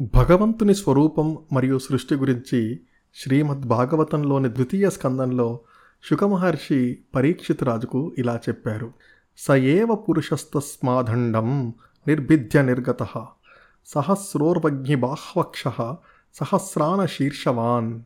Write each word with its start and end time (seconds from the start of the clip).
భగవంతుని 0.00 0.74
స్వరూపం 0.74 1.38
మరియు 1.52 1.78
సృష్టి 1.78 2.14
గురించి 2.14 2.80
శ్రీమద్ 3.14 3.60
భాగవతంలోని 3.60 4.48
ద్వితీయ 4.48 4.90
స్కందంలో 4.90 5.60
శుకమహర్షి 6.10 6.98
పరీక్షిత్ 7.14 7.64
రాజుకు 7.64 8.14
ఇలా 8.18 8.40
చెప్పారు. 8.48 8.92
స 9.38 9.50
ఏవ 9.50 9.94
పురుషస్తస్మాదండం 9.94 11.74
నిర్భిద్య 12.08 12.62
నిర్గత 12.62 13.02
సహస్రోర్వజ్ఞి 13.86 14.94
బాహ్వక్ష 14.94 15.64
సహస్రాన 16.34 17.06
శీర్షవాన్. 17.06 18.00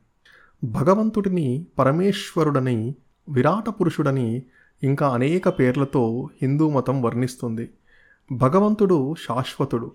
భగవంతుడిని 0.64 1.66
పరమేశ్వరుడని 1.78 2.94
విరాట 3.28 3.68
పురుషుడని 3.68 4.42
ఇంకా 4.82 5.08
అనేక 5.08 5.48
పేర్లతో 5.48 6.28
హిందూ 6.42 6.70
మతం 6.70 7.02
వర్ణిస్తుంది. 7.02 7.70
భగవంతుడు 8.32 9.14
శాశ్వతుడు. 9.28 9.92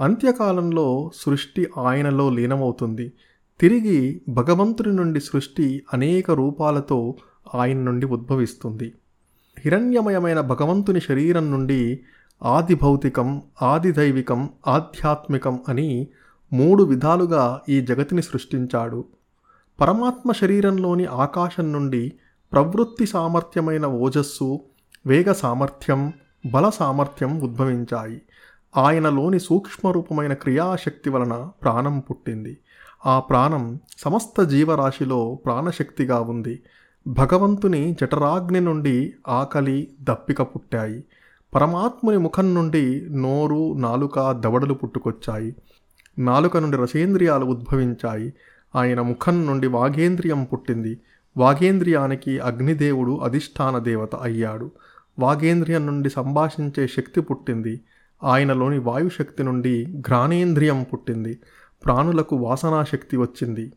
అంత్యకాలంలో 0.00 1.10
సృష్టి 1.14 1.68
ఆయనలో 1.78 2.30
లీనమవుతుంది. 2.30 3.12
తిరిగి 3.60 4.22
భగవంతుడి 4.28 4.92
నుండి 4.92 5.20
సృష్టి 5.20 5.82
అనేక 5.92 6.30
రూపాలతో 6.30 7.16
ఆయన 7.54 7.78
నుండి 7.78 8.06
ఉద్భవిస్తుంది. 8.06 8.92
హిరణ్యమయమైన 9.58 10.40
భగవంతుని 10.40 11.00
శరీరం 11.00 11.50
నుండి 11.50 12.00
ఆది 12.42 12.74
భౌతికం 12.74 13.42
ఆది 13.62 13.92
దైవికం 13.92 14.50
ఆధ్యాత్మికం 14.66 15.60
అని 15.68 16.08
మూడు 16.52 16.84
విధాలుగా 16.84 17.60
ఈ 17.68 17.80
జగతిని 17.80 18.22
సృష్టించాడు. 18.22 19.04
పరమాత్మ 19.80 20.32
శరీరంలోని 20.32 21.04
ఆకాశం 21.04 21.72
నుండి 21.72 22.12
ప్రవృత్తి 22.52 23.06
సామర్థ్యమైన 23.06 23.86
ఓజస్సు 23.86 24.60
వేగ 25.06 25.32
సామర్థ్యం 25.32 26.12
బల 26.50 26.68
సామర్థ్యం 26.68 27.40
ఉద్భవించాయి. 27.40 28.22
ఆయనలోని 28.76 29.40
సూక్ష్మరూపమైన 29.40 30.32
క్రియాశక్తి 30.32 31.10
వలన 31.10 31.48
ప్రాణం 31.62 32.00
పుట్టింది. 32.00 32.58
ఆ 33.06 33.20
ప్రాణం 33.20 33.80
సమస్త 33.98 34.42
జీవరాశిలో 34.42 35.34
ప్రాణశక్తిగా 35.44 36.20
ఉంది. 36.20 36.62
భగవంతుని 37.06 37.96
జఠరాగ్ని 38.00 38.60
నుండి 38.60 39.14
ఆకలి 39.28 39.90
దప్పిక 40.00 40.42
పుట్టాయి. 40.42 41.04
పరమాత్ముని 41.54 42.18
ముఖం 42.18 42.54
నుండి 42.54 43.06
నోరు 43.10 43.74
నాలుక 43.78 44.32
దవడలు 44.32 44.74
పుట్టుకొచ్చాయి. 44.74 45.56
నాలుక 46.18 46.56
నుండి 46.56 46.76
రసేంద్రియాలు 46.76 47.44
ఉద్భవించాయి. 47.44 48.32
ఆయన 48.76 49.00
ముఖం 49.00 49.46
నుండి 49.46 49.66
వాగేంద్రియం 49.66 50.44
పుట్టింది. 50.44 51.00
వాగేంద్రియానికి 51.36 52.38
అగ్నిదేవుడు 52.38 53.16
అధిష్టాన 53.16 53.78
దేవత 53.78 54.14
అయ్యాడు. 54.14 54.70
వాగేంద్రియం 55.18 55.86
నుండి 55.86 56.10
సంభాషించే 56.10 56.86
శక్తి 56.86 57.20
పుట్టింది. 57.20 57.80
ఆయనలోని 58.24 58.78
వాయుశక్తి 58.78 59.42
నుండి 59.42 59.86
ఘ్రాణేంద్రియం 60.00 60.86
పుట్టింది. 60.92 61.38
ప్రాణులకు 61.84 62.36
వాసనాశక్తి 62.36 63.16
వచ్చింది. 63.16 63.72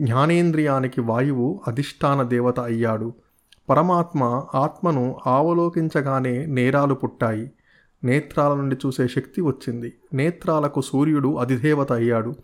జ్ఞానేంద్రియానికి 0.00 1.00
వాయువు 1.00 1.60
అధిష్టాన 1.68 2.22
దేవత 2.22 2.60
అయ్యాడు. 2.60 3.14
పరమాత్మ 3.70 4.42
ఆత్మను 4.54 5.18
ఆవలోకించగానే 5.26 6.46
నేరాలు 6.46 6.94
పుట్టాయి. 6.94 7.52
నేత్రాల 8.04 8.54
నుండి 8.54 8.76
చూసే 8.86 9.08
శక్తి 9.08 9.40
వచ్చింది. 9.40 9.92
నేత్రాలకు 10.12 10.80
సూర్యుడు 10.80 11.36
అధిదేవత 11.36 11.92
అయ్యాడు. 11.92 12.34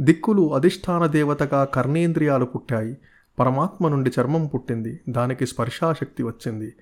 దిక్కులు 0.00 0.54
అధిష్టాన 0.54 1.06
దేవతగా 1.06 1.64
కర్ణేంద్రియాలు 1.64 2.44
పుట్టాయి. 2.44 2.96
పరమాత్మ 3.38 3.88
నుండి 3.88 4.10
చర్మం 4.20 4.46
పుట్టింది. 4.46 5.00
దానికి 5.08 5.46
స్పర్శాశక్తి 5.46 6.22
వచ్చింది. 6.22 6.72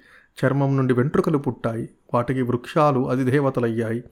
చర్మం 0.44 0.76
నుండి 0.76 0.94
వెంట్రుకలు 0.94 1.38
పుట్టాయి. 1.38 1.88
వాటికి 2.14 2.42
వృక్షాలు 2.42 3.10
అధిదేవతలయ్యాయి. 3.10 4.04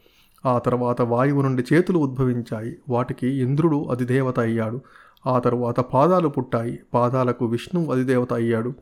ఆ 0.46 0.58
తర్వాత 0.58 1.02
వాయువు 1.02 1.42
నుండి 1.42 1.64
చేతులు 1.72 1.98
ఉద్భవించాయి. 1.98 2.76
వాటికి 2.88 3.28
ఇంద్రుడు 3.28 3.84
అధిదేవత 3.84 4.40
అయ్యాడు. 4.40 4.80
ఆ 5.26 5.38
తరువాత 5.38 5.80
పాదాలు 5.80 6.28
పుట్టాయి. 6.28 6.78
పాదాలకు 6.94 7.46
విష్ణువు 7.46 7.92
అధిదేవత 7.92 8.32
అయ్యాడు. 8.32 8.74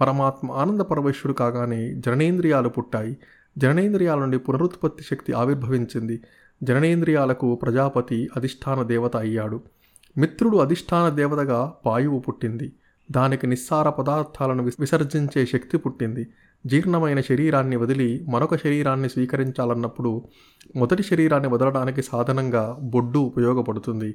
పరమాత్మ 0.00 0.50
ఆనంద 0.50 0.80
పరమేశ్వరుడు 0.80 1.32
కాగానే 1.32 1.94
జననేంద్రియాలు 1.94 2.68
పుట్టాయి. 2.68 3.16
జననేంద్రియాల 3.58 4.18
నుండి 4.18 4.38
పునరుత్పత్తి 4.38 5.04
శక్తి 5.04 5.32
ఆవిర్భవించింది. 5.32 6.20
జననేంద్రియాలకు 6.62 7.54
ప్రజాపతి 7.54 8.28
అధిష్టాన 8.36 8.82
దేవత 8.82 9.16
అయ్యాడు. 9.16 9.62
మిత్రుడు 10.16 10.56
అధిష్టాన 10.56 11.14
దేవతగా 11.14 11.72
పాయువు 11.86 12.18
పుట్టింది. 12.18 12.72
దానికి 13.10 13.46
నిస్సార 13.46 13.88
పదార్థాలను 13.88 14.70
విసర్జించే 14.80 15.46
శక్తి 15.46 15.78
పుట్టింది. 15.78 16.26
జీర్ణమైన 16.66 17.20
శరీరాన్ని 17.20 17.76
వదిలి 17.76 18.24
మరొక 18.28 18.56
శరీరాన్ని 18.56 19.08
స్వీకరించాలన్నప్పుడు 19.08 20.28
మొదటి 20.76 21.02
శరీరాన్ని 21.02 21.48
వదలడానికి 21.48 22.02
సాధనంగా 22.02 22.78
బొడ్డు 22.82 23.18
ఉపయోగపడుతుంది. 23.18 24.14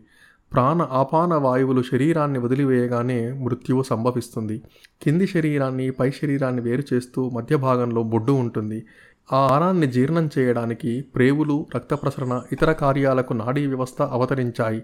ప్రాణ 0.54 0.82
ఆపాన 0.82 1.34
వాయువులు 1.34 1.82
శరీరాన్ని 1.82 2.40
వదిలివేయగానే 2.40 3.32
మృత్యువు 3.32 3.84
సంభవిస్తుంది. 3.84 4.62
కింది 5.02 5.28
శరీరాన్ని 5.28 5.92
పై 5.92 6.12
శరీరాన్ని 6.12 6.62
వేరు 6.62 6.84
చేస్తూ 6.94 7.30
మధ్య 7.30 7.56
భాగంలో 7.56 8.04
బొడ్డు 8.04 8.32
ఉంటుంది. 8.32 8.86
ఆ 9.34 9.38
ఆరాన్ని 9.38 9.88
జీర్ణం 9.88 10.30
చేయడానికి 10.38 11.02
ప్రేవులు 11.02 11.68
రక్త 11.76 11.94
ప్రసరణ 11.94 12.42
ఇతర 12.52 12.72
కార్యాలకు 12.72 13.34
నాడీ 13.34 13.68
వ్యవస్థ 13.68 14.02
అవతరించాయి. 14.02 14.84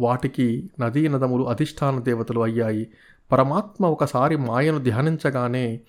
వాటికి 0.00 0.70
నదీ 0.80 1.08
నదములు 1.08 1.44
అధిష్టాన 1.44 2.00
దేవతలు 2.00 2.40
అయ్యాయి. 2.40 2.88
పరమాత్మ 3.32 3.86
ఒకసారి 3.86 4.36
మాయను 4.36 4.78
ధ్యానించగానే 4.78 5.80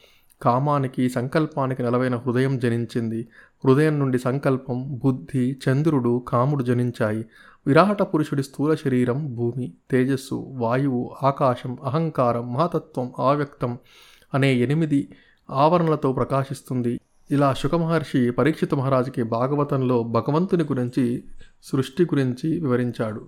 కామానికి 0.42 1.09
సంకల్పానికి 1.09 1.84
నెలవైన 1.84 2.16
హృదయం 2.16 2.59
జనించింది. 2.59 3.28
హృదయం 3.66 4.00
నుండి 4.00 4.20
సంకల్పం 4.20 5.00
బుద్ధి 5.04 5.58
చంద్రుడు 5.68 6.26
కాముడు 6.28 6.64
జనించాయి. 6.64 7.26
విరాట 7.68 8.02
పురుషుడి 8.02 8.44
స్థూల 8.44 8.76
శరీరం 8.76 9.36
భూమి 9.36 9.74
తేజస్సు 9.92 10.46
వాయువు 10.50 11.16
ఆకాశం 11.24 11.78
అహంకారం 11.84 12.54
మహతత్వం 12.54 13.12
ఆవ్యక్తం 13.20 13.78
అనే 14.34 14.54
ఎనిమిది 14.56 15.10
ఆవరణలతో 15.52 16.14
ప్రకాశిస్తుంది. 16.14 17.00
ఇలా 17.31 17.54
శుకమహర్షి 17.54 18.31
పరీక్షిత 18.31 18.75
మహారాజుకి 18.75 19.24
భాగవతంలో 19.24 20.04
భగవంతుని 20.04 20.64
గురించి 20.64 21.24
సృష్టి 21.64 22.04
గురించి 22.04 22.60
వివరించాడు. 22.60 23.22